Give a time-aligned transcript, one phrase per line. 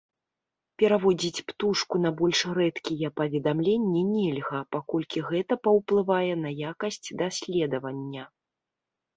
[0.83, 8.23] Пераводзіць птушку на больш рэдкія паведамленні нельга, паколькі гэта паўплывае на якасць даследавання.